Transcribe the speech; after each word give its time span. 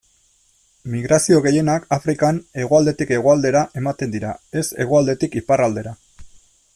Migrazio 0.93 1.41
gehienak 1.47 1.85
Afrikan 1.97 2.39
hegoaldetik 2.63 3.13
hegoaldera 3.17 3.63
ematen 3.85 4.17
dira, 4.19 4.35
ez 4.63 4.67
hegoaldetik 4.85 5.39
iparraldera. 5.43 5.97